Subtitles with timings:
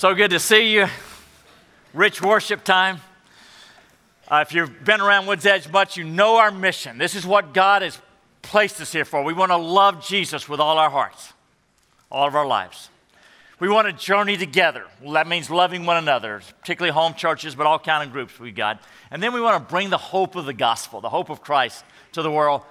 [0.00, 0.86] So good to see you.
[1.92, 3.02] Rich worship time.
[4.28, 6.96] Uh, if you've been around Woods Edge much, you know our mission.
[6.96, 8.00] This is what God has
[8.40, 9.22] placed us here for.
[9.22, 11.34] We want to love Jesus with all our hearts,
[12.10, 12.88] all of our lives.
[13.58, 14.86] We want to journey together.
[15.02, 18.54] Well, that means loving one another, particularly home churches, but all kind of groups we've
[18.54, 18.80] got.
[19.10, 21.84] And then we want to bring the hope of the gospel, the hope of Christ
[22.12, 22.62] to the world,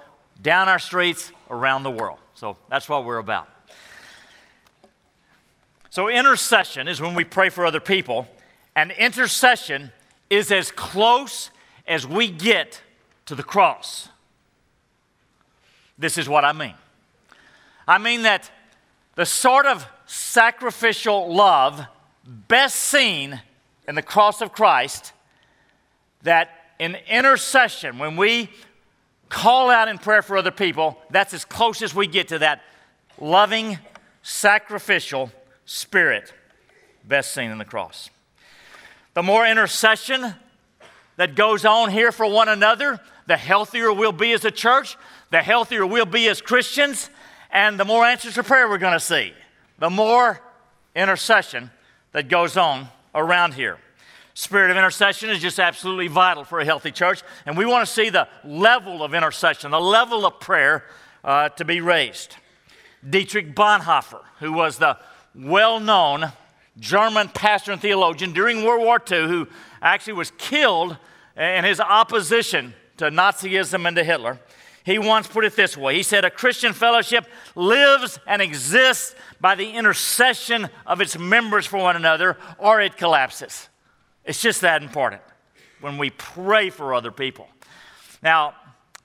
[0.42, 2.18] down our streets, around the world.
[2.34, 3.48] So that's what we're about.
[5.90, 8.28] So, intercession is when we pray for other people,
[8.76, 9.90] and intercession
[10.30, 11.50] is as close
[11.84, 12.80] as we get
[13.26, 14.08] to the cross.
[15.98, 16.74] This is what I mean.
[17.88, 18.48] I mean that
[19.16, 21.84] the sort of sacrificial love
[22.24, 23.40] best seen
[23.88, 25.12] in the cross of Christ,
[26.22, 28.48] that in intercession, when we
[29.28, 32.62] call out in prayer for other people, that's as close as we get to that
[33.18, 33.78] loving,
[34.22, 35.32] sacrificial
[35.70, 36.32] spirit,
[37.04, 38.10] best seen in the cross.
[39.14, 40.34] The more intercession
[41.14, 44.96] that goes on here for one another, the healthier we'll be as a church,
[45.30, 47.08] the healthier we'll be as Christians,
[47.52, 49.32] and the more answers to prayer we're going to see.
[49.78, 50.40] The more
[50.96, 51.70] intercession
[52.10, 53.78] that goes on around here.
[54.34, 57.92] Spirit of intercession is just absolutely vital for a healthy church, and we want to
[57.92, 60.84] see the level of intercession, the level of prayer
[61.22, 62.34] uh, to be raised.
[63.08, 64.98] Dietrich Bonhoeffer, who was the
[65.34, 66.32] well known
[66.78, 69.48] German pastor and theologian during World War II who
[69.82, 70.96] actually was killed
[71.36, 74.38] in his opposition to Nazism and to Hitler.
[74.84, 79.54] He once put it this way He said, A Christian fellowship lives and exists by
[79.54, 83.68] the intercession of its members for one another, or it collapses.
[84.24, 85.22] It's just that important
[85.80, 87.48] when we pray for other people.
[88.22, 88.54] Now,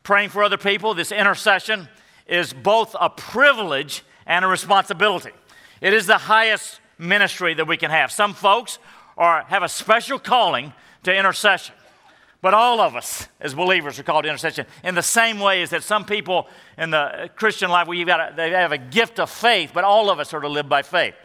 [0.03, 1.87] praying for other people, this intercession,
[2.27, 5.31] is both a privilege and a responsibility.
[5.81, 8.11] It is the highest ministry that we can have.
[8.11, 8.79] Some folks
[9.17, 10.73] are, have a special calling
[11.03, 11.75] to intercession.
[12.41, 15.71] But all of us as believers are called to intercession in the same way as
[15.71, 19.31] that some people in the Christian life, we got a, they have a gift of
[19.31, 21.15] faith, but all of us are to live by faith.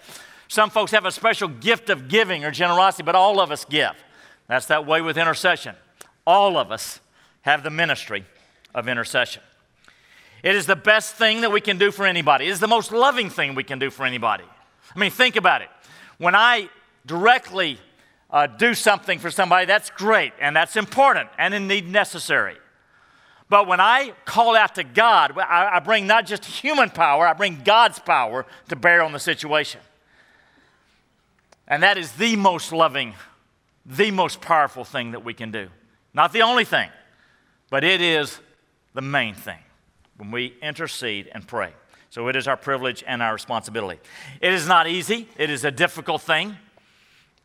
[0.48, 3.92] Some folks have a special gift of giving or generosity, but all of us give.
[4.48, 5.76] That's that way with intercession.
[6.26, 7.00] All of us
[7.42, 8.24] have the ministry
[8.74, 9.42] of intercession.
[10.42, 12.46] It is the best thing that we can do for anybody.
[12.46, 14.44] It is the most loving thing we can do for anybody.
[14.94, 15.68] I mean, think about it.
[16.18, 16.68] When I
[17.04, 17.78] directly
[18.30, 22.56] uh, do something for somebody, that's great and that's important and indeed necessary.
[23.48, 27.32] But when I call out to God, I, I bring not just human power, I
[27.32, 29.80] bring God's power to bear on the situation.
[31.66, 33.14] And that is the most loving,
[33.84, 35.68] the most powerful thing that we can do.
[36.14, 36.88] Not the only thing,
[37.70, 38.38] but it is
[38.94, 39.58] the main thing
[40.20, 41.72] when we intercede and pray.
[42.10, 44.00] So it is our privilege and our responsibility.
[44.40, 46.56] It is not easy, it is a difficult thing.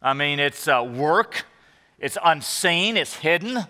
[0.02, 1.46] I mean, it's uh, work,
[2.00, 3.66] it's unseen, it's hidden.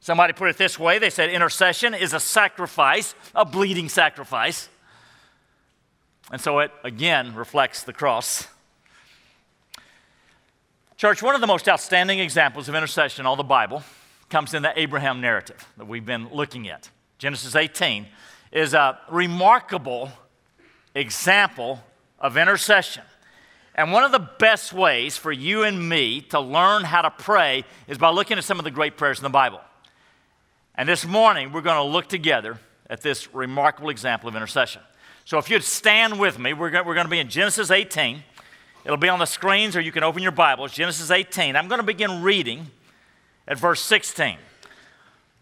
[0.00, 4.68] Somebody put it this way they said intercession is a sacrifice, a bleeding sacrifice.
[6.30, 8.46] And so it again reflects the cross.
[10.96, 13.82] Church, one of the most outstanding examples of intercession in all the Bible
[14.28, 16.90] comes in the Abraham narrative that we've been looking at.
[17.18, 18.06] Genesis 18
[18.52, 20.10] is a remarkable
[20.94, 21.80] example
[22.18, 23.02] of intercession.
[23.74, 27.64] And one of the best ways for you and me to learn how to pray
[27.86, 29.60] is by looking at some of the great prayers in the Bible.
[30.74, 32.58] And this morning, we're going to look together
[32.88, 34.80] at this remarkable example of intercession.
[35.26, 38.22] So if you'd stand with me, we're going, to be in Genesis 18.
[38.84, 40.72] It'll be on the screens, or you can open your Bibles.
[40.72, 41.56] Genesis 18.
[41.56, 42.70] I'm going to begin reading
[43.48, 44.36] at verse 16.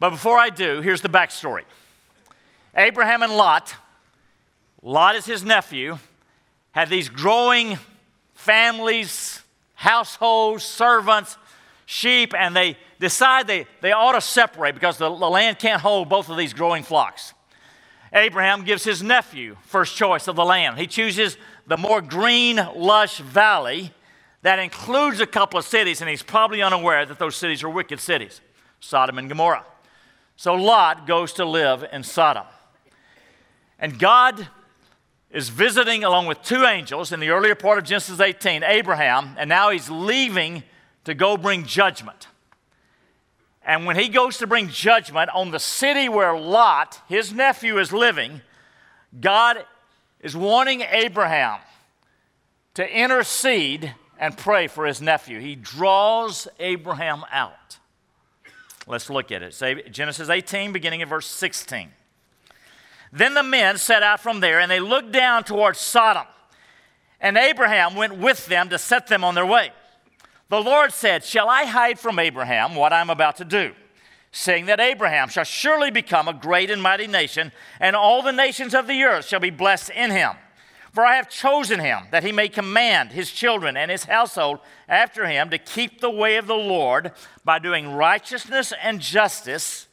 [0.00, 1.62] But before I do, here's the backstory.
[2.76, 3.74] Abraham and Lot,
[4.82, 5.98] Lot is his nephew,
[6.72, 7.78] had these growing
[8.34, 9.40] families,
[9.74, 11.36] households, servants,
[11.86, 16.08] sheep, and they decide they, they ought to separate because the, the land can't hold
[16.08, 17.32] both of these growing flocks.
[18.12, 20.78] Abraham gives his nephew first choice of the land.
[20.78, 21.36] He chooses
[21.66, 23.92] the more green, lush valley
[24.42, 28.00] that includes a couple of cities, and he's probably unaware that those cities are wicked
[28.00, 28.40] cities
[28.80, 29.64] Sodom and Gomorrah.
[30.36, 32.44] So Lot goes to live in Sodom.
[33.78, 34.48] And God
[35.30, 39.48] is visiting along with two angels in the earlier part of Genesis 18, Abraham, and
[39.48, 40.62] now he's leaving
[41.04, 42.28] to go bring judgment.
[43.66, 47.92] And when he goes to bring judgment on the city where Lot, his nephew, is
[47.92, 48.42] living,
[49.20, 49.64] God
[50.20, 51.60] is warning Abraham
[52.74, 55.40] to intercede and pray for his nephew.
[55.40, 57.78] He draws Abraham out.
[58.86, 59.54] Let's look at it.
[59.54, 61.90] Say Genesis 18, beginning at verse 16.
[63.14, 66.26] Then the men set out from there, and they looked down towards Sodom.
[67.20, 69.70] and Abraham went with them to set them on their way.
[70.50, 73.72] The Lord said, Shall I hide from Abraham what I'm about to do?
[74.32, 78.74] Saying that Abraham shall surely become a great and mighty nation, and all the nations
[78.74, 80.32] of the earth shall be blessed in him.
[80.92, 84.58] For I have chosen him that he may command his children and his household
[84.88, 87.12] after him to keep the way of the Lord
[87.44, 89.86] by doing righteousness and justice,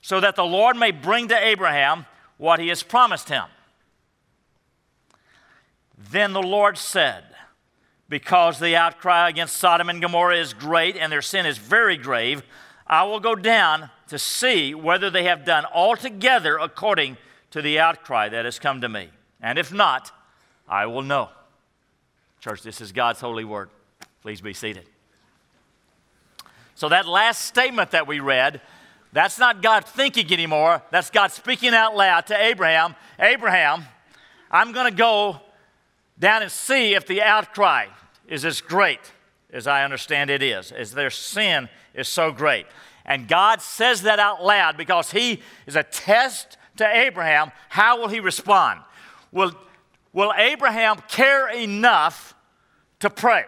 [0.00, 2.06] so that the Lord may bring to Abraham
[2.38, 3.44] what he has promised him.
[6.10, 7.24] Then the Lord said,
[8.08, 12.42] Because the outcry against Sodom and Gomorrah is great and their sin is very grave,
[12.86, 17.16] I will go down to see whether they have done altogether according
[17.50, 19.08] to the outcry that has come to me.
[19.40, 20.10] And if not,
[20.68, 21.30] I will know.
[22.40, 23.70] Church, this is God's holy word.
[24.22, 24.84] Please be seated.
[26.74, 28.60] So, that last statement that we read,
[29.12, 30.82] that's not God thinking anymore.
[30.90, 33.84] That's God speaking out loud to Abraham Abraham,
[34.50, 35.40] I'm going to go
[36.18, 37.86] down and see if the outcry
[38.26, 39.00] is as great
[39.52, 42.66] as I understand it is, as their sin is so great.
[43.04, 47.52] And God says that out loud because He is a test to Abraham.
[47.68, 48.80] How will he respond?
[49.30, 49.52] Will,
[50.12, 52.34] will Abraham care enough
[53.00, 53.44] to pray,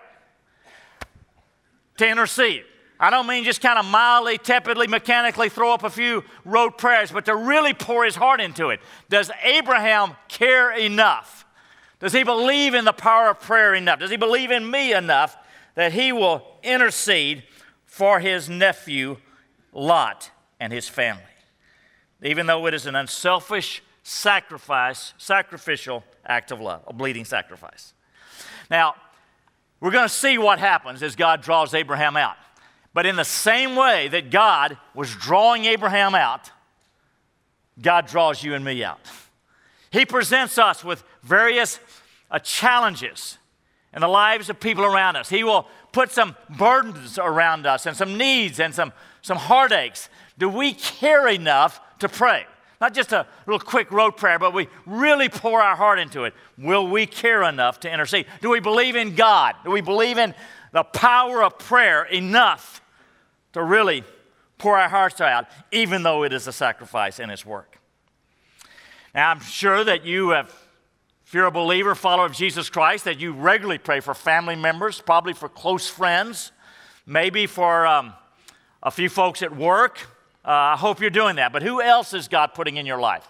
[1.97, 2.65] to intercede?
[2.99, 7.11] I don't mean just kind of mildly, tepidly, mechanically throw up a few rote prayers,
[7.11, 8.81] but to really pour his heart into it.
[9.09, 11.45] Does Abraham care enough?
[11.99, 13.99] Does he believe in the power of prayer enough?
[13.99, 15.37] Does he believe in me enough
[15.75, 17.43] that he will intercede
[17.85, 19.17] for his nephew
[19.73, 20.31] Lot
[20.61, 21.23] and his family?
[22.23, 27.93] Even though it is an unselfish sacrifice, sacrificial act of love, a bleeding sacrifice.
[28.71, 28.95] Now,
[29.81, 32.37] we're going to see what happens as God draws Abraham out.
[32.95, 36.53] But in the same way that God was drawing Abraham out,
[37.83, 39.01] God draws you and me out.
[39.91, 41.81] He presents us with various
[42.31, 43.39] uh, challenges
[43.93, 45.29] in the lives of people around us.
[45.29, 48.93] He will put some burdens around us and some needs and some,
[49.23, 50.09] some heartaches.
[50.39, 52.47] Do we care enough to pray?
[52.81, 56.35] Not just a little quick road prayer, but we really pour our heart into it.
[56.59, 58.27] Will we care enough to intercede?
[58.41, 59.55] Do we believe in God?
[59.65, 60.35] Do we believe in
[60.73, 62.81] the power of prayer enough
[63.55, 64.05] to really
[64.59, 67.79] pour our hearts out, even though it is a sacrifice and its work?
[69.15, 70.55] Now, I'm sure that you have,
[71.27, 75.01] if you're a believer, follower of Jesus Christ, that you regularly pray for family members,
[75.01, 76.53] probably for close friends,
[77.07, 78.13] maybe for um,
[78.83, 80.01] a few folks at work.
[80.45, 81.53] Uh, I hope you're doing that.
[81.53, 83.27] But who else is God putting in your life?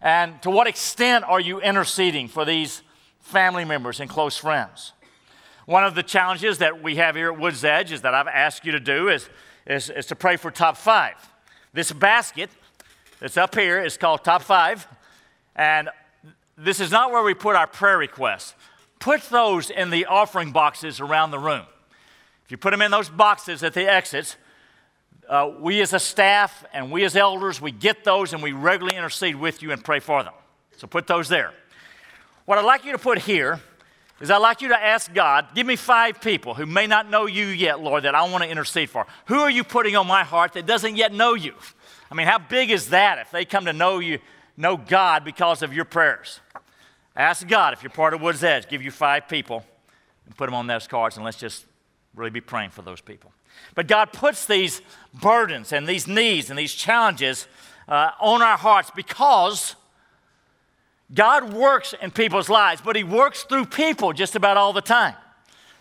[0.00, 2.82] And to what extent are you interceding for these
[3.20, 4.92] family members and close friends?
[5.66, 8.64] One of the challenges that we have here at Woods Edge is that I've asked
[8.64, 9.28] you to do is,
[9.66, 11.14] is, is to pray for top five.
[11.72, 12.50] This basket
[13.18, 14.86] that's up here is called Top Five.
[15.56, 15.88] And
[16.56, 18.54] this is not where we put our prayer requests.
[19.00, 21.66] Put those in the offering boxes around the room.
[22.44, 24.36] If you put them in those boxes at the exits,
[25.28, 28.96] uh, we as a staff and we as elders, we get those and we regularly
[28.96, 30.34] intercede with you and pray for them.
[30.76, 31.52] So put those there.
[32.44, 33.60] What I'd like you to put here
[34.20, 37.26] is I'd like you to ask God, give me five people who may not know
[37.26, 39.06] you yet, Lord, that I want to intercede for.
[39.26, 41.54] Who are you putting on my heart that doesn't yet know you?
[42.10, 44.18] I mean, how big is that if they come to know you,
[44.56, 46.40] know God because of your prayers?
[47.14, 49.64] Ask God if you're part of Woods Edge, give you five people
[50.24, 51.66] and put them on those cards, and let's just
[52.14, 53.32] really be praying for those people.
[53.74, 54.82] But God puts these
[55.14, 57.46] burdens and these needs and these challenges
[57.88, 59.76] uh, on our hearts because
[61.14, 65.14] God works in people's lives, but He works through people just about all the time.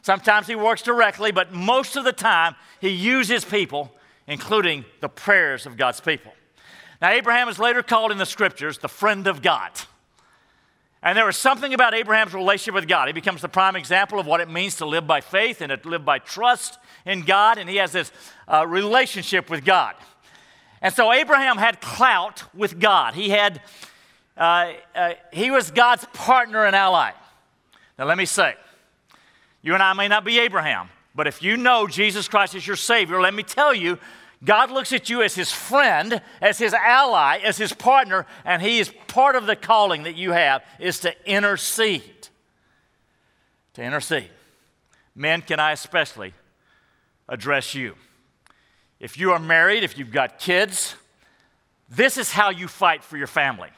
[0.01, 3.91] Sometimes He works directly, but most of the time He uses people
[4.27, 6.33] including the prayers of God's people.
[7.01, 9.71] Now, Abraham is later called in the scriptures the friend of God.
[11.03, 13.07] And there was something about Abraham's relationship with God.
[13.07, 15.87] He becomes the prime example of what it means to live by faith and to
[15.87, 18.11] live by trust in God, and he has this
[18.47, 19.93] uh, relationship with God.
[20.81, 23.13] And so Abraham had clout with God.
[23.13, 23.61] He had,
[24.37, 27.11] uh, uh, he was God's partner and ally.
[27.97, 28.55] Now, let me say,
[29.61, 32.75] you and I may not be Abraham, but if you know Jesus Christ is your
[32.75, 33.97] Savior, let me tell you,
[34.43, 38.79] God looks at you as His friend, as His ally, as His partner, and He
[38.79, 42.27] is part of the calling that you have is to intercede.
[43.75, 44.29] To intercede.
[45.15, 46.33] Men, can I especially
[47.29, 47.95] address you?
[48.99, 50.95] If you are married, if you've got kids,
[51.89, 53.69] this is how you fight for your family.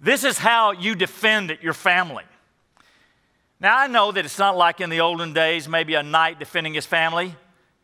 [0.00, 2.24] This is how you defend your family.
[3.60, 6.74] Now, I know that it's not like in the olden days, maybe a knight defending
[6.74, 7.34] his family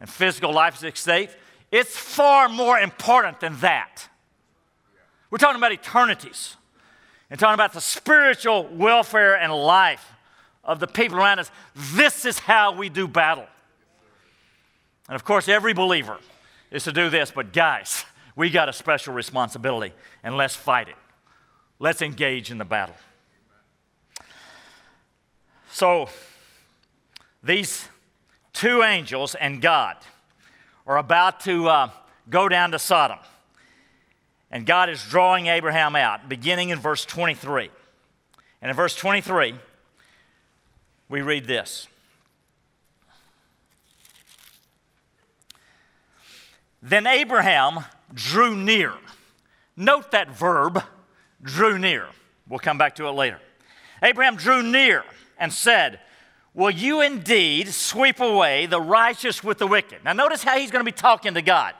[0.00, 1.30] and physical life is at stake.
[1.72, 4.08] It's far more important than that.
[5.30, 6.56] We're talking about eternities.
[7.30, 10.12] and talking about the spiritual welfare and life
[10.62, 11.50] of the people around us.
[11.74, 13.46] This is how we do battle.
[15.08, 16.18] And of course, every believer
[16.70, 18.04] is to do this, but guys,
[18.36, 19.92] we got a special responsibility,
[20.22, 20.94] and let's fight it.
[21.78, 22.96] Let's engage in the battle.
[25.70, 26.08] So,
[27.42, 27.88] these
[28.52, 29.96] two angels and God
[30.86, 31.90] are about to uh,
[32.30, 33.18] go down to Sodom.
[34.50, 37.70] And God is drawing Abraham out, beginning in verse 23.
[38.62, 39.54] And in verse 23,
[41.08, 41.88] we read this
[46.80, 48.92] Then Abraham drew near.
[49.76, 50.82] Note that verb,
[51.44, 52.06] drew near.
[52.48, 53.38] We'll come back to it later.
[54.02, 55.04] Abraham drew near
[55.38, 56.00] and said,
[56.54, 60.04] Will you indeed sweep away the righteous with the wicked?
[60.04, 61.74] Now, notice how he's going to be talking to God.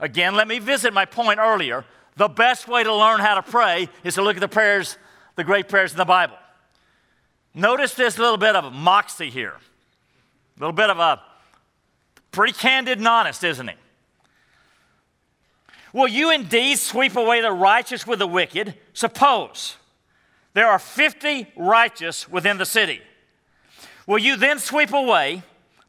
[0.00, 1.84] Again, let me visit my point earlier.
[2.16, 4.96] The best way to learn how to pray is to look at the prayers,
[5.36, 6.36] the great prayers in the Bible.
[7.54, 9.56] Notice this little bit of moxie here.
[10.56, 11.20] A little bit of a
[12.30, 13.74] pretty candid and honest, isn't he?
[15.92, 18.74] Will you indeed sweep away the righteous with the wicked?
[18.94, 19.76] Suppose
[20.54, 23.00] there are 50 righteous within the city.
[24.06, 25.42] Will you then sweep away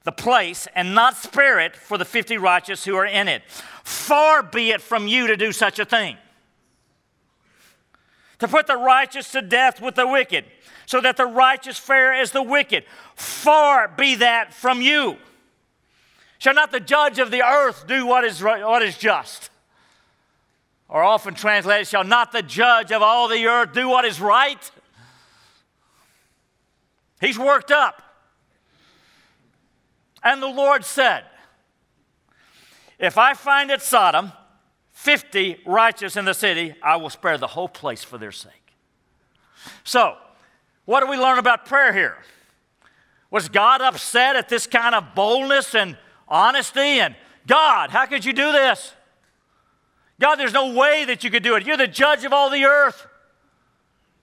[0.04, 3.44] the place and not spare it for the 50 righteous who are in it?
[3.84, 6.18] Far be it from you to do such a thing.
[8.40, 10.46] To put the righteous to death with the wicked,
[10.86, 12.84] so that the righteous fare as the wicked.
[13.16, 15.18] Far be that from you.
[16.40, 19.50] Shall not the judge of the earth do what is, what is just?
[20.88, 24.72] Or often translated, shall not the judge of all the earth do what is right?
[27.20, 28.02] He's worked up.
[30.24, 31.26] And the Lord said,
[33.00, 34.32] If I find at Sodom
[34.92, 38.52] 50 righteous in the city, I will spare the whole place for their sake.
[39.84, 40.16] So,
[40.86, 42.18] what do we learn about prayer here?
[43.32, 45.98] Was God upset at this kind of boldness and
[46.28, 47.00] honesty?
[47.00, 47.16] And
[47.48, 48.94] God, how could you do this?
[50.24, 51.66] God, there's no way that you could do it.
[51.66, 53.08] You're the judge of all the earth.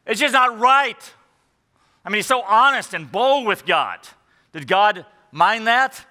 [0.07, 1.13] It's just not right.
[2.07, 3.99] I mean, he's so honest and bold with God.
[4.55, 6.03] Did God mind that?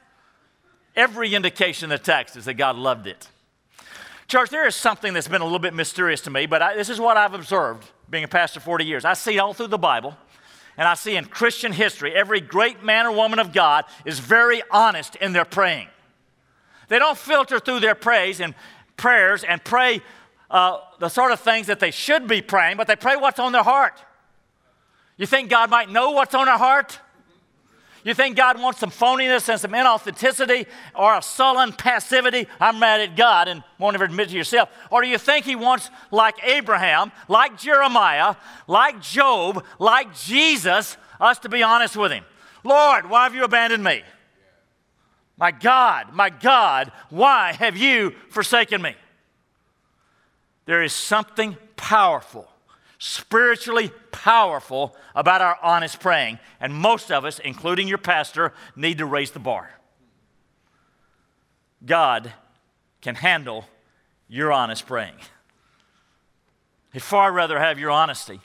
[0.95, 3.29] Every indication in the text is that God loved it.
[4.27, 6.89] Church, there is something that's been a little bit mysterious to me, but I, this
[6.89, 9.05] is what I've observed being a pastor 40 years.
[9.05, 10.15] I see all through the Bible,
[10.77, 14.61] and I see in Christian history, every great man or woman of God is very
[14.69, 15.87] honest in their praying.
[16.89, 18.53] They don't filter through their praise and
[18.99, 20.01] prayers and pray
[20.51, 23.51] uh, the sort of things that they should be praying, but they pray what's on
[23.51, 24.03] their heart.
[25.17, 26.99] You think God might know what's on our heart?
[28.03, 30.65] You think God wants some phoniness and some inauthenticity
[30.95, 32.47] or a sullen passivity?
[32.59, 34.69] I'm mad at God and won't ever admit to yourself.
[34.89, 38.35] Or do you think He wants, like Abraham, like Jeremiah,
[38.67, 42.23] like Job, like Jesus, us to be honest with Him?
[42.63, 44.03] Lord, why have you abandoned me?
[45.39, 48.95] My God, my God, why have you forsaken me?
[50.65, 52.47] There is something powerful
[52.99, 56.37] spiritually powerful about our honest praying.
[56.59, 59.71] And most of us, including your pastor, need to raise the bar.
[61.85, 62.33] God
[63.01, 63.65] can handle
[64.27, 65.15] your honest praying.
[66.91, 68.41] He'd far rather have your honesty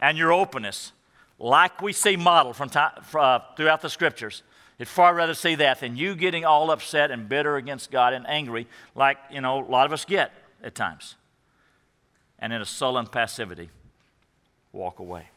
[0.00, 0.92] and your openness,
[1.38, 4.42] like we see modeled from time, uh, throughout the scriptures.
[4.78, 8.26] He'd far rather see that than you getting all upset and bitter against God and
[8.28, 11.14] angry, like you know a lot of us get at times
[12.38, 13.70] and in a sullen passivity,
[14.72, 15.28] walk away.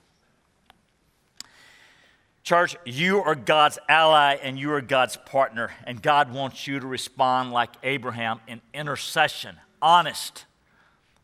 [2.44, 6.88] Church, you are God's ally and you are God's partner, and God wants you to
[6.88, 10.46] respond like Abraham in intercession, honest,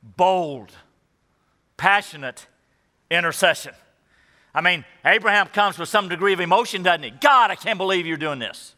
[0.02, 0.72] bold,
[1.78, 2.48] passionate
[3.10, 3.74] intercession.
[4.54, 7.10] I mean, Abraham comes with some degree of emotion, doesn't he?
[7.10, 8.76] God, I can't believe you're doing this.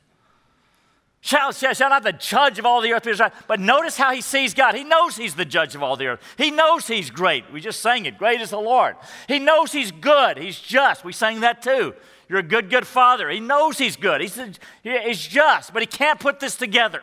[1.26, 3.34] Shall, shall, shall not the judge of all the earth be right?
[3.48, 4.76] But notice how he sees God.
[4.76, 6.22] He knows he's the judge of all the earth.
[6.38, 7.52] He knows he's great.
[7.52, 8.20] We just sang it.
[8.20, 8.96] Great is the Lord.
[9.28, 10.38] He knows he's good.
[10.38, 11.04] He's just.
[11.04, 11.96] We sang that too.
[12.30, 13.30] You're a good, good father.
[13.30, 14.22] He knows he's good.
[14.22, 14.40] He's,
[14.84, 17.02] he's just, but he can't put this together.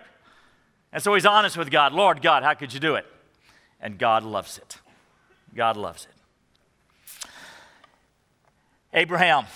[0.93, 1.93] And so he's honest with God.
[1.93, 3.07] Lord God, how could you do it?
[3.81, 4.79] And God loves it.
[5.55, 6.12] God loves it.
[8.93, 9.47] Abraham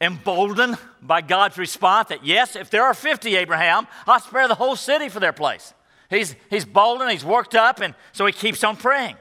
[0.00, 4.76] emboldened by God's response that, yes, if there are 50, Abraham, I'll spare the whole
[4.76, 5.74] city for their place.
[6.08, 9.16] He's, he's bold and he's worked up, and so he keeps on praying.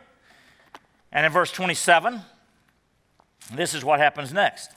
[1.12, 2.21] And in verse 27,
[3.53, 4.71] this is what happens next.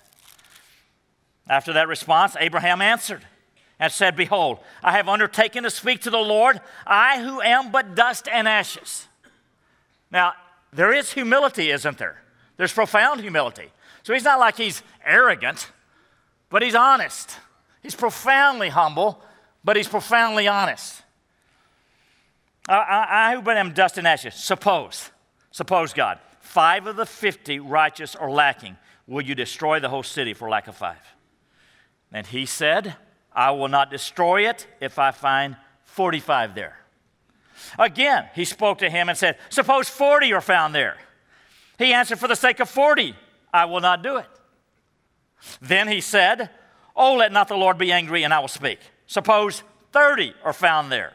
[1.49, 3.25] After that response, Abraham answered
[3.79, 7.95] and said, Behold, I have undertaken to speak to the Lord, I who am but
[7.95, 9.07] dust and ashes.
[10.11, 10.35] Now,
[10.73, 12.23] there is humility, isn't there?
[12.57, 13.71] There's profound humility.
[14.03, 15.71] So he's not like he's arrogant,
[16.49, 17.37] but he's honest.
[17.83, 19.23] He's profoundly humble,
[19.65, 21.03] but he's profoundly honest.
[22.69, 25.11] I, who but am dust and ashes, suppose,
[25.51, 28.77] suppose God, five of the 50 righteous are lacking.
[29.07, 31.01] Will you destroy the whole city for lack of five?
[32.13, 32.95] And he said,
[33.33, 36.77] I will not destroy it if I find 45 there.
[37.79, 40.97] Again, he spoke to him and said, Suppose 40 are found there.
[41.79, 43.15] He answered, For the sake of 40,
[43.53, 44.29] I will not do it.
[45.61, 46.51] Then he said,
[46.95, 48.79] Oh, let not the Lord be angry, and I will speak.
[49.07, 51.13] Suppose 30 are found there.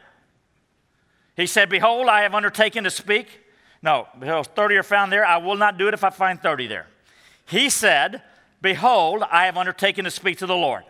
[1.36, 3.40] He said, Behold, I have undertaken to speak.
[3.82, 5.24] No, behold, 30 are found there.
[5.24, 6.86] I will not do it if I find 30 there.
[7.46, 8.22] He said,
[8.60, 10.84] Behold, I have undertaken to speak to the Lord.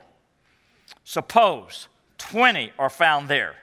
[1.04, 1.88] Suppose
[2.18, 3.56] 20 are found there.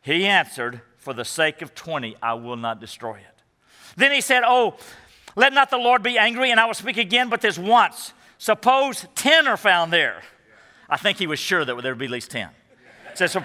[0.00, 3.42] He answered, For the sake of 20, I will not destroy it.
[3.96, 4.76] Then he said, Oh,
[5.38, 8.12] let not the Lord be angry, and I will speak again, but this once.
[8.38, 10.22] Suppose 10 are found there.
[10.90, 12.48] I think he was sure that there would be at least 10.
[13.14, 13.44] Said, so,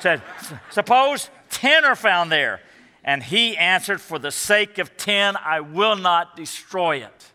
[0.00, 0.22] said,
[0.68, 2.60] Suppose 10 are found there.
[3.02, 7.32] And he answered, For the sake of 10, I will not destroy it.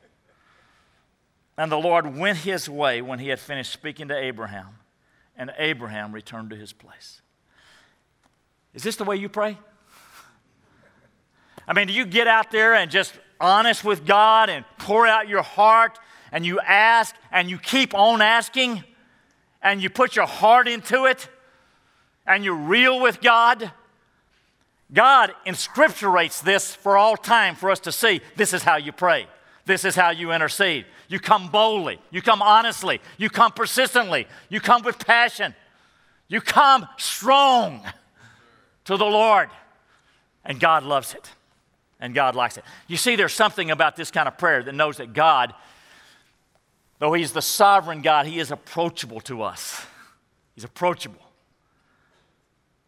[1.58, 4.68] And the Lord went his way when he had finished speaking to Abraham,
[5.36, 7.24] and Abraham returned to his place.
[8.76, 9.58] Is this the way you pray?
[11.68, 15.28] I mean, do you get out there and just honest with God and pour out
[15.28, 16.00] your heart
[16.32, 18.84] and you ask and you keep on asking
[19.62, 21.30] and you put your heart into it
[22.26, 23.72] and you're real with God?
[24.94, 28.22] God inscripturates this for all time for us to see.
[28.36, 29.28] This is how you pray.
[29.66, 30.86] This is how you intercede.
[31.08, 32.00] You come boldly.
[32.12, 33.02] You come honestly.
[33.18, 34.28] You come persistently.
[34.50, 35.56] You come with passion.
[36.28, 37.82] You come strong
[38.86, 39.50] to the Lord.
[40.44, 41.32] And God loves it.
[42.06, 42.64] And God likes it.
[42.88, 45.56] You see, there's something about this kind of prayer that knows that God,
[47.00, 49.84] though He's the sovereign God, He is approachable to us.
[50.54, 51.26] He's approachable.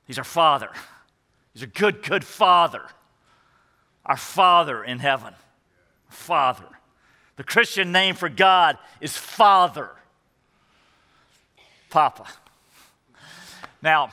[0.06, 0.70] He's our Father.
[1.52, 2.84] He's a good, good Father.
[4.06, 5.34] Our Father in heaven.
[6.10, 6.68] Father.
[7.38, 9.90] The Christian name for God is Father.
[11.90, 12.28] Papa.
[13.82, 14.12] Now,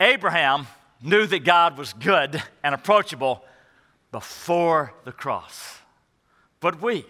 [0.00, 0.66] Abraham
[1.00, 3.44] knew that God was good and approachable
[4.12, 5.78] before the cross.
[6.60, 7.04] But we,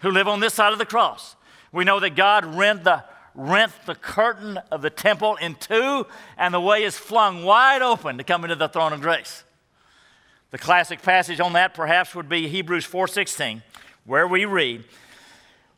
[0.00, 1.34] who live on this side of the cross,
[1.72, 3.02] we know that God rent the,
[3.34, 6.06] rent the curtain of the temple in two,
[6.38, 9.42] and the way is flung wide open to come into the throne of grace.
[10.52, 13.62] The classic passage on that perhaps would be Hebrews 4:16,
[14.04, 14.84] where we read,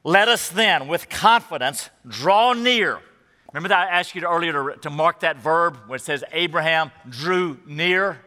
[0.04, 3.00] "Let us then with confidence draw near
[3.56, 6.90] Remember that I asked you earlier to, to mark that verb where it says Abraham
[7.08, 8.20] drew near?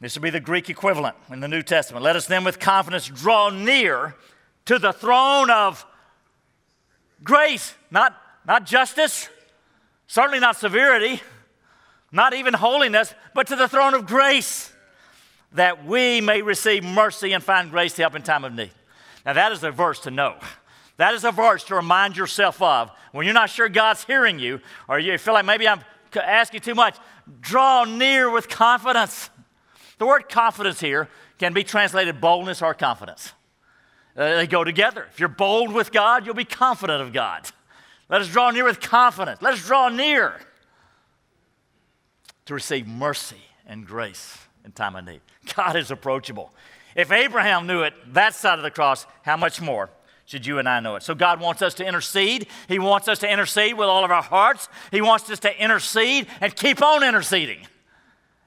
[0.00, 2.04] This would be the Greek equivalent in the New Testament.
[2.04, 4.14] Let us then with confidence draw near
[4.66, 5.84] to the throne of
[7.24, 9.28] grace, not, not justice,
[10.06, 11.20] certainly not severity,
[12.12, 14.72] not even holiness, but to the throne of grace,
[15.52, 18.70] that we may receive mercy and find grace to help in time of need.
[19.26, 20.36] Now, that is a verse to know.
[20.96, 24.60] That is a verse to remind yourself of when you're not sure God's hearing you,
[24.88, 25.80] or you feel like maybe I'm
[26.14, 26.96] asking too much.
[27.40, 29.30] Draw near with confidence.
[29.98, 31.08] The word confidence here
[31.38, 33.32] can be translated boldness or confidence.
[34.16, 35.06] Uh, they go together.
[35.12, 37.48] If you're bold with God, you'll be confident of God.
[38.08, 39.42] Let us draw near with confidence.
[39.42, 40.40] Let us draw near
[42.46, 45.20] to receive mercy and grace in time of need.
[45.54, 46.52] God is approachable.
[46.96, 49.90] If Abraham knew it that side of the cross, how much more
[50.24, 51.02] should you and I know it.
[51.02, 52.48] So God wants us to intercede.
[52.68, 54.68] He wants us to intercede with all of our hearts.
[54.90, 57.66] He wants us to intercede and keep on interceding.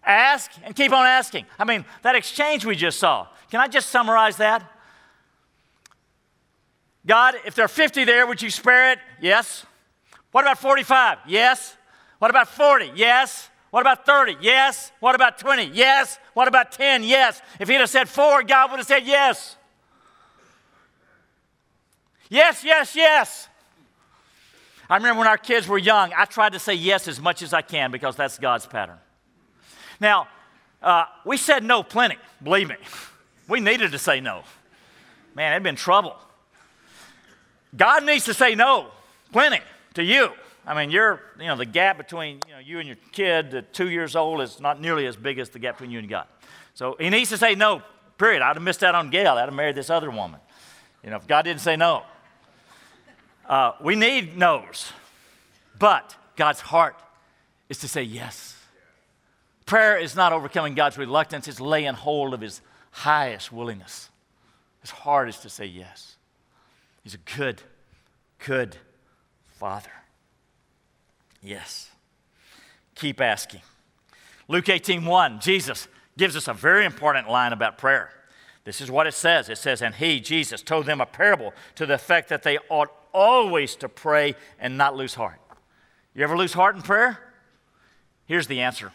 [0.03, 1.45] Ask and keep on asking.
[1.59, 3.27] I mean, that exchange we just saw.
[3.49, 4.63] Can I just summarize that?
[7.05, 8.99] God, if there are 50 there, would you spare it?
[9.19, 9.65] Yes.
[10.31, 11.19] What about 45?
[11.27, 11.75] Yes.
[12.19, 12.91] What about 40?
[12.95, 13.49] Yes.
[13.71, 14.37] What about 30?
[14.41, 14.91] Yes.
[14.99, 15.71] What about 20?
[15.73, 16.19] Yes.
[16.33, 17.03] What about 10?
[17.03, 17.41] Yes.
[17.59, 19.55] If he'd have said four, God would have said yes.
[22.29, 23.49] Yes, yes, yes.
[24.89, 27.53] I remember when our kids were young, I tried to say yes as much as
[27.53, 28.97] I can because that's God's pattern.
[30.01, 30.27] Now,
[30.81, 32.75] uh, we said no plenty, believe me.
[33.47, 34.43] We needed to say no.
[35.35, 36.17] Man, it'd been trouble.
[37.77, 38.87] God needs to say no,
[39.31, 39.61] plenty,
[39.93, 40.31] to you.
[40.65, 43.73] I mean, you're, you know, the gap between you, know, you and your kid at
[43.73, 46.25] two years old is not nearly as big as the gap between you and God.
[46.73, 47.83] So he needs to say no,
[48.17, 48.41] period.
[48.41, 49.33] I'd have missed out on Gail.
[49.33, 50.39] I'd have married this other woman.
[51.03, 52.03] You know, if God didn't say no.
[53.47, 54.91] Uh, we need no's,
[55.77, 56.95] but God's heart
[57.69, 58.60] is to say yes.
[59.71, 62.59] Prayer is not overcoming God's reluctance, it's laying hold of His
[62.91, 64.09] highest willingness.
[64.81, 66.17] His heart is to say yes.
[67.05, 67.61] He's a good,
[68.39, 68.75] good
[69.47, 69.93] Father.
[71.41, 71.89] Yes.
[72.95, 73.61] Keep asking.
[74.49, 78.11] Luke 18 1, Jesus gives us a very important line about prayer.
[78.65, 79.47] This is what it says.
[79.47, 82.91] It says, And he, Jesus, told them a parable to the effect that they ought
[83.13, 85.39] always to pray and not lose heart.
[86.13, 87.19] You ever lose heart in prayer?
[88.25, 88.91] Here's the answer.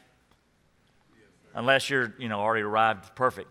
[1.56, 3.48] Unless you're, you know, already arrived perfect.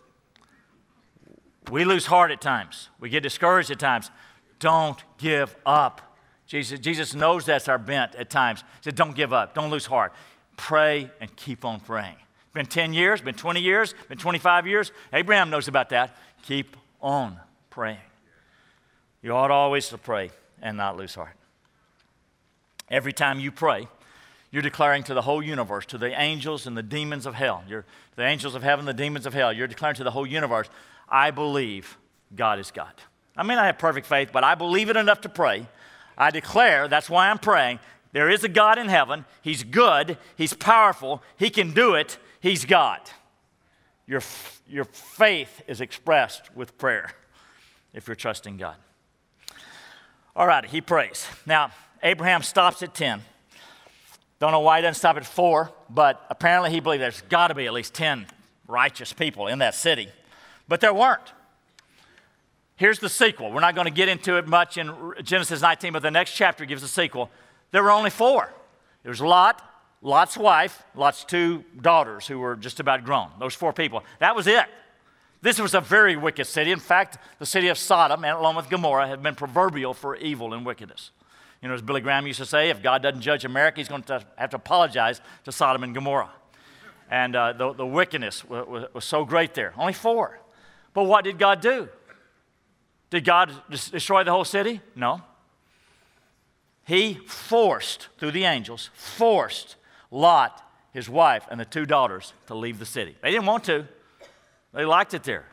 [1.72, 2.89] We lose heart at times.
[3.00, 4.12] We get discouraged at times.
[4.60, 6.15] Don't give up.
[6.46, 8.62] Jesus, Jesus knows that's our bent at times.
[8.62, 9.56] He said, Don't give up.
[9.56, 10.13] Don't lose heart.
[10.56, 12.15] Pray and keep on praying.
[12.54, 14.91] Been 10 years, been 20 years, been 25 years.
[15.12, 16.15] Abraham knows about that.
[16.44, 17.39] Keep on
[17.72, 17.98] praying.
[19.24, 20.30] You ought always to pray
[20.62, 21.36] and not lose heart.
[22.88, 23.88] Every time you pray,
[24.51, 27.86] you're declaring to the whole universe, to the angels and the demons of hell, you're,
[28.15, 30.69] the angels of heaven, the demons of hell, you're declaring to the whole universe,
[31.10, 31.97] I believe
[32.36, 32.93] God is God.
[33.36, 35.67] I may not have perfect faith, but I believe it enough to pray.
[36.17, 37.79] I declare, that's why I'm praying,
[38.13, 39.25] there is a God in heaven.
[39.41, 43.01] He's good, He's powerful, He can do it, He's God.
[44.08, 44.21] Your,
[44.69, 47.12] your faith is expressed with prayer
[47.93, 48.75] if you're trusting God.
[50.36, 51.27] All right, he prays.
[51.45, 51.71] Now,
[52.03, 53.21] Abraham stops at 10.
[54.39, 57.56] Don't know why he doesn't stop at 4, but apparently he believed there's got to
[57.56, 58.28] be at least 10
[58.67, 60.10] righteous people in that city.
[60.67, 61.34] But there weren't.
[62.76, 63.52] Here's the sequel.
[63.52, 64.93] We're not going to get into it much in
[65.24, 67.30] Genesis 19, but the next chapter gives a sequel.
[67.71, 68.54] There were only four.
[69.04, 69.62] There was Lot,
[70.02, 73.30] Lot's wife, Lot's two daughters who were just about grown.
[73.39, 74.04] Those four people.
[74.19, 74.65] That was it.
[75.41, 76.71] This was a very wicked city.
[76.71, 80.54] In fact, the city of Sodom, and along with Gomorrah, had been proverbial for evil
[80.54, 81.12] and wickedness.
[81.65, 84.04] You know, as Billy Graham used to say, if God doesn't judge America, he's going
[84.04, 86.30] to have to apologize to Sodom and Gomorrah.
[87.10, 89.73] And uh, the, the wickedness was, was, was so great there.
[89.75, 90.39] Only four.
[90.93, 91.89] But what did God do?
[93.10, 94.80] Did God destroy the whole city?
[94.95, 95.23] No.
[96.86, 99.75] He forced, through the angels, forced
[100.12, 100.62] Lot,
[100.93, 103.15] his wife, and the two daughters to leave the city.
[103.23, 103.88] They didn't want to,
[104.71, 105.45] they liked it there.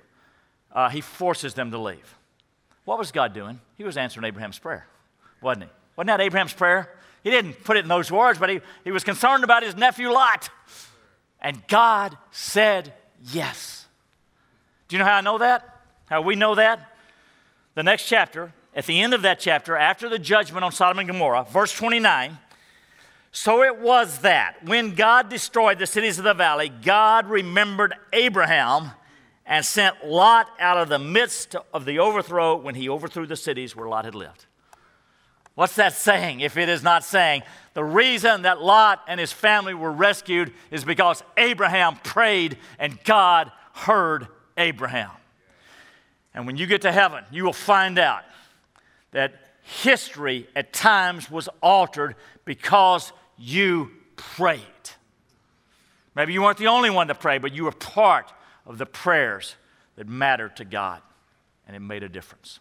[0.70, 2.18] Uh, he forces them to leave.
[2.84, 3.60] What was God doing?
[3.78, 4.86] He was answering Abraham's prayer,
[5.40, 5.70] wasn't he?
[6.02, 6.90] Wasn't that Abraham's prayer?
[7.22, 10.10] He didn't put it in those words, but he, he was concerned about his nephew
[10.10, 10.50] Lot.
[11.40, 12.92] And God said
[13.30, 13.86] yes.
[14.88, 15.80] Do you know how I know that?
[16.06, 16.92] How we know that?
[17.76, 21.06] The next chapter, at the end of that chapter, after the judgment on Sodom and
[21.06, 22.36] Gomorrah, verse 29,
[23.30, 28.90] so it was that when God destroyed the cities of the valley, God remembered Abraham
[29.46, 33.76] and sent Lot out of the midst of the overthrow when he overthrew the cities
[33.76, 34.46] where Lot had lived.
[35.54, 37.42] What's that saying if it is not saying
[37.74, 43.52] the reason that Lot and his family were rescued is because Abraham prayed and God
[43.74, 45.10] heard Abraham?
[46.34, 48.24] And when you get to heaven, you will find out
[49.10, 54.60] that history at times was altered because you prayed.
[56.14, 58.32] Maybe you weren't the only one to pray, but you were part
[58.66, 59.56] of the prayers
[59.96, 61.02] that mattered to God,
[61.66, 62.60] and it made a difference.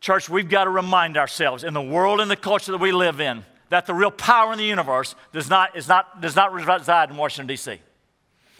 [0.00, 3.20] Church, we've got to remind ourselves in the world and the culture that we live
[3.20, 7.10] in that the real power in the universe does not, is not, does not reside
[7.10, 7.78] in Washington, D.C.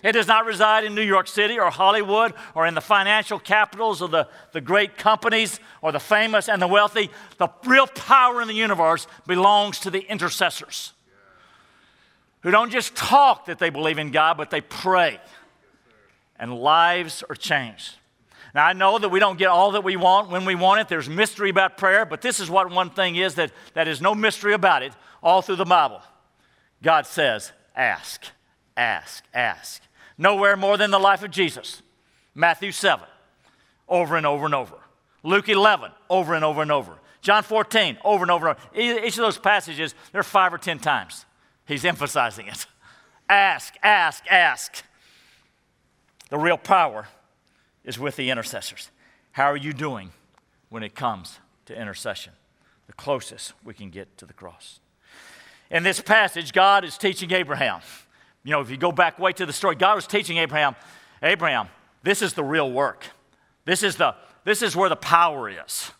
[0.02, 4.00] It does not reside in New York City or Hollywood or in the financial capitals
[4.00, 7.10] of the, the great companies or the famous and the wealthy.
[7.36, 10.92] The real power in the universe belongs to the intercessors
[12.42, 15.20] who don't just talk that they believe in God, but they pray
[16.38, 17.96] and lives are changed.
[18.54, 20.88] Now, I know that we don't get all that we want when we want it.
[20.88, 24.14] There's mystery about prayer, but this is what one thing is that, that is no
[24.14, 26.02] mystery about it all through the Bible.
[26.82, 28.24] God says, ask,
[28.76, 29.82] ask, ask.
[30.18, 31.82] Nowhere more than the life of Jesus.
[32.34, 33.06] Matthew 7,
[33.88, 34.76] over and over and over.
[35.22, 36.98] Luke 11, over and over and over.
[37.22, 39.04] John 14, over and over and over.
[39.06, 41.26] Each of those passages, there are five or ten times.
[41.66, 42.66] He's emphasizing it.
[43.28, 44.82] Ask, ask, ask.
[46.30, 47.06] The real power
[47.84, 48.90] is with the intercessors.
[49.32, 50.10] How are you doing
[50.68, 52.32] when it comes to intercession?
[52.86, 54.80] The closest we can get to the cross.
[55.70, 57.80] In this passage, God is teaching Abraham.
[58.42, 60.74] You know, if you go back way to the story, God was teaching Abraham,
[61.22, 61.68] Abraham,
[62.02, 63.04] this is the real work.
[63.64, 64.14] This is, the,
[64.44, 65.92] this is where the power is.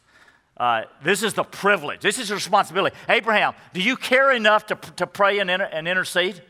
[0.56, 2.00] Uh, this is the privilege.
[2.00, 2.96] This is the responsibility.
[3.08, 6.42] Abraham, do you care enough to, to pray and, inter, and intercede?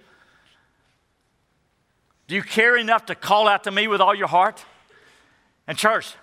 [2.26, 4.64] Do you care enough to call out to me with all your heart?
[5.70, 6.16] And, church,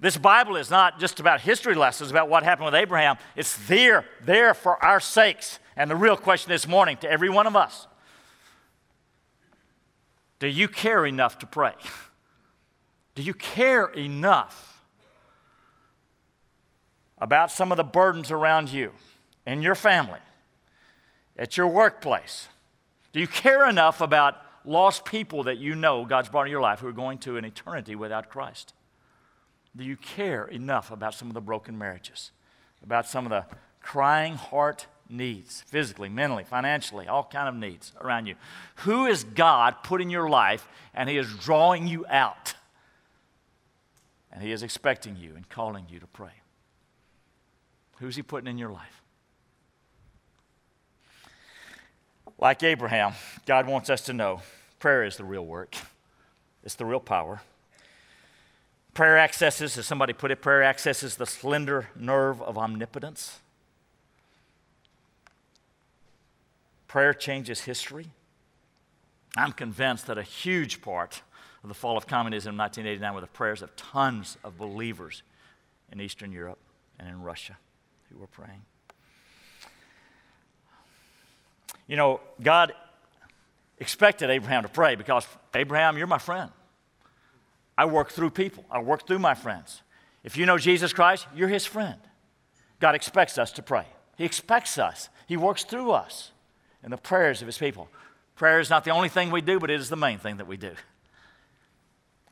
[0.00, 3.16] this Bible is not just about history lessons about what happened with Abraham.
[3.34, 5.58] It's there, there for our sakes.
[5.76, 7.88] And the real question this morning to every one of us
[10.38, 11.72] do you care enough to pray?
[13.16, 14.84] Do you care enough
[17.20, 18.92] about some of the burdens around you
[19.48, 20.20] in your family,
[21.36, 22.46] at your workplace?
[23.12, 24.36] Do you care enough about
[24.68, 27.44] lost people that you know God's brought in your life who are going to an
[27.44, 28.74] eternity without Christ?
[29.74, 32.30] Do you care enough about some of the broken marriages,
[32.82, 33.46] about some of the
[33.80, 38.34] crying heart needs, physically, mentally, financially, all kind of needs around you?
[38.76, 42.54] Who is God put in your life and He is drawing you out?
[44.30, 46.42] And He is expecting you and calling you to pray.
[47.96, 49.02] Who's He putting in your life?
[52.38, 53.14] Like Abraham,
[53.46, 54.42] God wants us to know
[54.78, 55.76] prayer is the real work,
[56.64, 57.42] it's the real power.
[58.94, 63.38] Prayer accesses, as somebody put it, prayer accesses the slender nerve of omnipotence.
[66.88, 68.06] Prayer changes history.
[69.36, 71.22] I'm convinced that a huge part
[71.62, 75.22] of the fall of communism in 1989 were the prayers of tons of believers
[75.92, 76.58] in Eastern Europe
[76.98, 77.56] and in Russia
[78.10, 78.62] who were praying.
[81.86, 82.72] You know, God
[83.80, 86.50] expected Abraham to pray because, Abraham, you're my friend.
[87.76, 89.82] I work through people, I work through my friends.
[90.24, 91.98] If you know Jesus Christ, you're his friend.
[92.80, 93.86] God expects us to pray.
[94.16, 96.32] He expects us, He works through us
[96.82, 97.88] in the prayers of His people.
[98.34, 100.46] Prayer is not the only thing we do, but it is the main thing that
[100.46, 100.72] we do.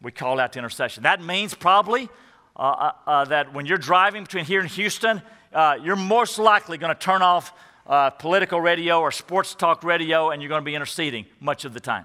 [0.03, 1.05] We call out to intercession.
[1.05, 2.09] That means probably
[2.57, 6.77] uh, uh, uh, that when you're driving between here and Houston, uh, you're most likely
[6.77, 7.53] going to turn off
[7.87, 11.73] uh, political radio or sports talk radio and you're going to be interceding much of
[11.73, 12.05] the time.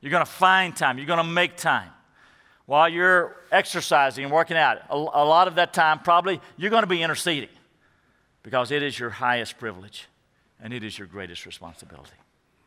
[0.00, 1.90] You're going to find time, you're going to make time.
[2.66, 6.82] While you're exercising and working out, a, a lot of that time probably you're going
[6.82, 7.50] to be interceding
[8.42, 10.08] because it is your highest privilege
[10.60, 12.10] and it is your greatest responsibility.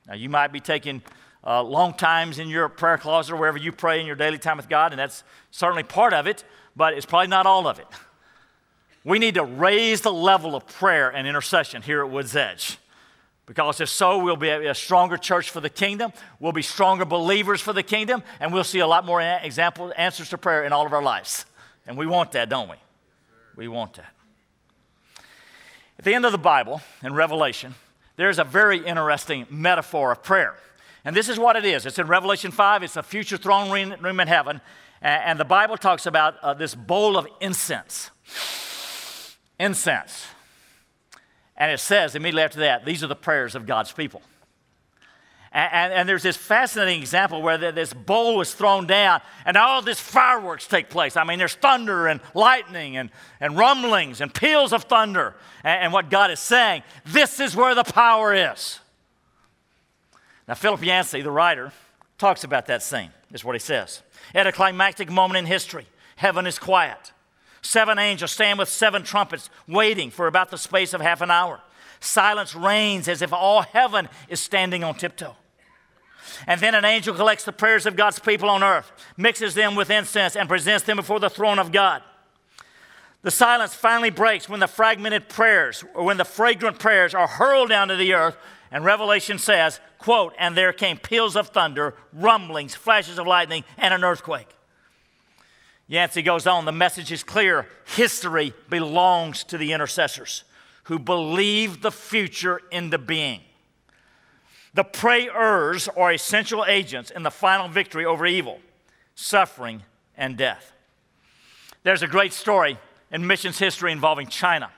[0.08, 1.02] Now, you might be taking
[1.46, 4.58] uh, long times in your prayer closet or wherever you pray in your daily time
[4.58, 6.44] with God, and that's certainly part of it,
[6.76, 7.88] but it's probably not all of it.
[9.06, 12.80] We need to raise the level of prayer and intercession here at Woods Edge.
[13.46, 17.62] Because if so, we'll be a stronger church for the kingdom, we'll be stronger believers
[17.62, 20.88] for the kingdom, and we'll see a lot more example answers to prayer in all
[20.88, 21.46] of our lives.
[21.86, 22.78] And we want that, don't we?
[23.56, 24.12] We want that.
[26.00, 27.76] At the end of the Bible, in Revelation,
[28.16, 30.56] there's a very interesting metaphor of prayer.
[31.06, 31.86] And this is what it is.
[31.86, 32.82] It's in Revelation 5.
[32.82, 34.60] It's a future throne room in heaven.
[35.02, 38.10] And the Bible talks about uh, this bowl of incense.
[39.60, 40.28] Incense.
[41.58, 44.22] And it says immediately after that, these are the prayers of God's people.
[45.52, 49.82] And, and, and, there's this fascinating example where this bowl is thrown down and all
[49.82, 51.16] this fireworks take place.
[51.16, 55.34] I mean, there's thunder and lightning and, and rumblings and peals of thunder.
[55.64, 58.82] And, and what God is saying, this is where the power is.
[60.46, 61.72] Now, Philip Yancey, the writer,
[62.18, 63.12] talks about that scene.
[63.32, 64.02] Is what he says.
[64.34, 67.12] At a climactic moment in history, heaven is quiet.
[67.66, 71.62] Seven angels stand with seven trumpets, waiting for about the space of half an hour.
[72.00, 75.36] Silence reigns as if all heaven is standing on tiptoe.
[76.46, 79.90] And then an angel collects the prayers of God's people on earth, mixes them with
[79.90, 82.04] incense, and presents them before the throne of God.
[83.24, 87.70] The silence finally breaks when the fragmented prayers or when the fragrant prayers are hurled
[87.70, 88.38] down to the earth.
[88.70, 93.92] And Revelation says, quote, and there came peals of thunder, rumblings, flashes of lightning, and
[93.92, 94.55] an earthquake.
[95.88, 97.68] Yancey goes on, the message is clear.
[97.96, 100.44] History belongs to the intercessors
[100.86, 103.42] who believe the future into being.
[104.74, 108.60] The prayers are essential agents in the final victory over evil,
[109.16, 109.84] suffering,
[110.18, 110.74] and death.
[111.84, 112.78] There's a great story
[113.12, 114.72] in missions history involving China.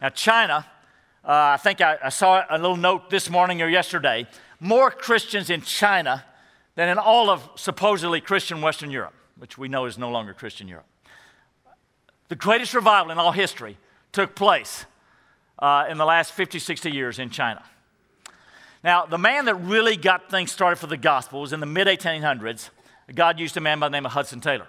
[0.00, 0.66] Now, China,
[1.24, 4.26] uh, I think I, I saw a little note this morning or yesterday,
[4.60, 6.22] more Christians in China
[6.74, 10.68] than in all of supposedly Christian Western Europe which we know is no longer Christian
[10.68, 10.86] Europe.
[12.28, 13.76] The greatest revival in all history
[14.12, 14.86] took place
[15.58, 17.62] uh, in the last 50, 60 years in China.
[18.82, 21.86] Now, the man that really got things started for the gospel was in the mid
[21.86, 22.70] 1800s.
[23.14, 24.66] God used a man by the name of Hudson Taylor.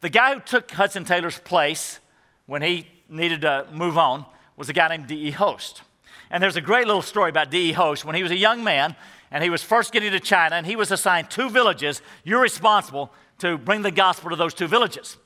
[0.00, 2.00] The guy who took Hudson Taylor's place
[2.46, 5.30] when he needed to move on was a guy named D.E.
[5.30, 5.82] Hoste.
[6.30, 7.72] And there's a great little story about D.E.
[7.72, 8.04] Hoste.
[8.04, 8.96] When he was a young man
[9.34, 13.12] and he was first getting to China and he was assigned two villages, you're responsible
[13.38, 15.16] to bring the gospel to those two villages.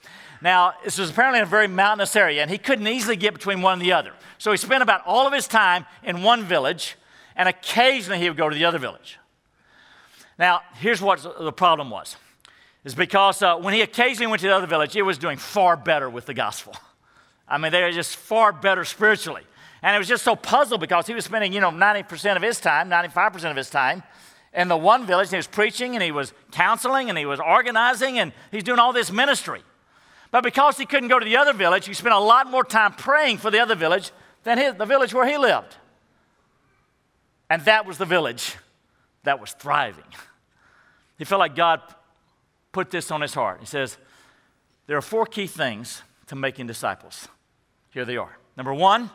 [0.40, 3.74] Now, this was apparently a very mountainous area, and he couldn't easily get between one
[3.74, 4.12] and the other.
[4.38, 6.96] So he spent about all of his time in one village,
[7.36, 9.18] and occasionally he would go to the other village.
[10.38, 12.16] Now, here's what the problem was.
[12.84, 15.76] Is because uh, when he occasionally went to the other village, it was doing far
[15.76, 16.74] better with the gospel.
[17.46, 19.42] I mean, they were just far better spiritually.
[19.82, 22.60] And it was just so puzzled because he was spending, you know, 90% of his
[22.60, 24.02] time, 95% of his time
[24.52, 28.18] in the one village, he was preaching, and he was counseling, and he was organizing,
[28.18, 29.62] and he's doing all this ministry.
[30.30, 32.92] But because he couldn't go to the other village, he spent a lot more time
[32.92, 34.10] praying for the other village
[34.44, 35.76] than his, the village where he lived.
[37.50, 38.56] And that was the village
[39.24, 40.04] that was thriving.
[41.18, 41.80] He felt like God
[42.72, 43.60] put this on his heart.
[43.60, 43.96] He says,
[44.86, 47.28] There are four key things to making disciples.
[47.90, 48.36] Here they are.
[48.56, 49.10] Number one,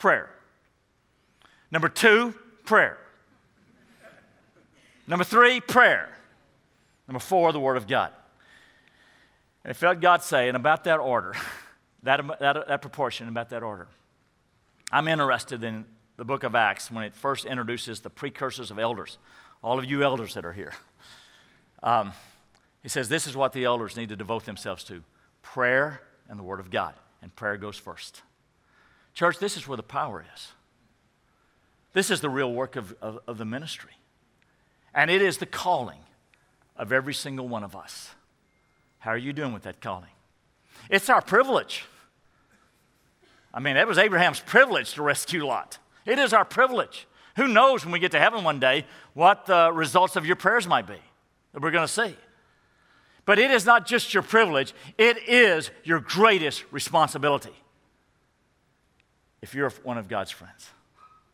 [0.00, 0.30] prayer.
[1.70, 2.34] Number two,
[2.64, 2.98] prayer.
[5.06, 6.08] Number three, prayer.
[7.06, 8.12] Number four, the Word of God.
[9.62, 11.34] And I felt God say, and about that order,
[12.02, 13.86] that, that, that proportion, about that order.
[14.90, 15.84] I'm interested in
[16.16, 19.18] the book of Acts when it first introduces the precursors of elders,
[19.62, 20.72] all of you elders that are here.
[21.82, 22.12] Um,
[22.82, 25.02] he says, This is what the elders need to devote themselves to
[25.42, 26.94] prayer and the Word of God.
[27.22, 28.22] And prayer goes first.
[29.20, 30.52] Church, this is where the power is.
[31.92, 33.90] This is the real work of, of, of the ministry.
[34.94, 35.98] And it is the calling
[36.74, 38.12] of every single one of us.
[38.98, 40.08] How are you doing with that calling?
[40.88, 41.84] It's our privilege.
[43.52, 45.76] I mean, that was Abraham's privilege to rescue Lot.
[46.06, 47.06] It is our privilege.
[47.36, 50.66] Who knows when we get to heaven one day what the results of your prayers
[50.66, 50.96] might be
[51.52, 52.16] that we're going to see.
[53.26, 57.52] But it is not just your privilege, it is your greatest responsibility.
[59.42, 60.70] If you're one of God's friends,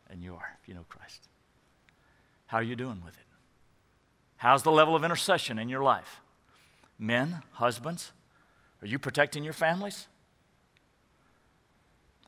[0.09, 1.27] and you are, if you know Christ,
[2.47, 3.25] how are you doing with it?
[4.37, 6.21] How's the level of intercession in your life?
[6.97, 8.11] Men, husbands,
[8.81, 10.07] are you protecting your families?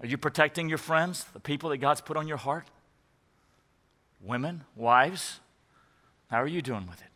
[0.01, 2.67] Are you protecting your friends, the people that God's put on your heart?
[4.21, 5.39] Women, wives,
[6.29, 7.07] how are you doing with it?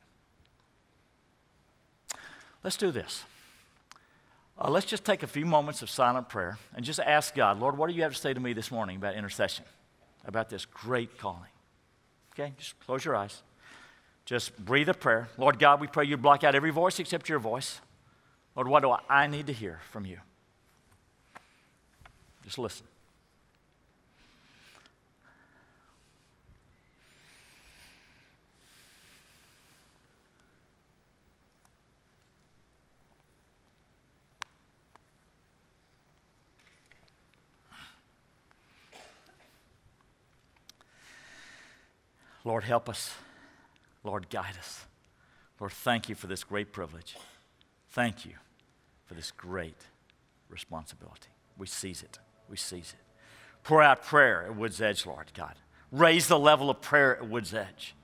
[2.64, 3.24] Let's do this.
[4.60, 7.78] Uh, let's just take a few moments of silent prayer and just ask God, Lord,
[7.78, 9.66] what do you have to say to me this morning about intercession,
[10.26, 11.50] about this great calling?
[12.34, 13.42] Okay, just close your eyes.
[14.26, 15.28] Just breathe a prayer.
[15.38, 17.82] Lord God, we pray you block out every voice except your voice.
[18.56, 20.20] Lord, what do I need to hear from you?
[22.44, 22.86] Just listen.
[42.44, 43.14] Lord, help us.
[44.04, 44.86] Lord, guide us.
[45.60, 47.16] Lord, thank you for this great privilege.
[47.90, 48.34] Thank you
[49.06, 49.78] for this great
[50.50, 51.30] responsibility.
[51.58, 52.20] We seize it.
[52.50, 53.20] We seize it.
[53.64, 55.56] Pour out prayer at Wood's Edge, Lord God.
[55.92, 57.96] Raise the level of prayer at Wood's Edge.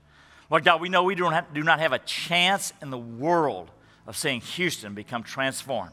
[0.48, 3.70] Lord God, we know we don't have, do not have a chance in the world
[4.06, 5.92] of seeing Houston become transformed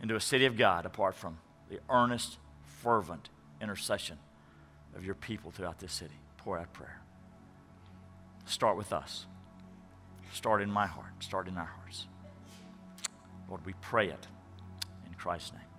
[0.00, 1.38] into a city of God apart from
[1.70, 2.38] the earnest,
[2.82, 3.30] fervent
[3.60, 4.18] intercession
[4.94, 6.14] of your people throughout this city.
[6.36, 7.01] Pour out prayer.
[8.44, 9.26] Start with us.
[10.32, 11.12] Start in my heart.
[11.20, 12.06] Start in our hearts.
[13.48, 14.26] Lord, we pray it
[15.06, 15.71] in Christ's name.